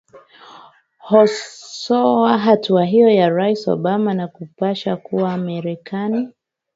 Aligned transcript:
osoa 1.09 2.37
hatua 2.37 2.85
hiyo 2.85 3.09
ya 3.09 3.29
rais 3.29 3.67
obama 3.67 4.13
na 4.13 4.27
kupasha 4.27 4.97
kuwa 4.97 5.37
marekani 5.37 6.29